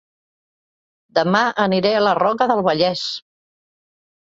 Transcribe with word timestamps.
Dema 1.19 1.43
aniré 1.67 1.95
a 1.99 2.03
La 2.09 2.17
Roca 2.23 2.51
del 2.55 2.67
Vallès 2.73 3.09